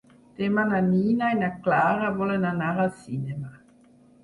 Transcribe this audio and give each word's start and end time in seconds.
Demà 0.37 0.63
na 0.69 0.79
Nina 0.85 1.29
i 1.35 1.37
na 1.41 1.51
Clara 1.67 2.09
volen 2.23 2.51
anar 2.55 2.73
al 2.87 2.91
cinema. 3.05 3.55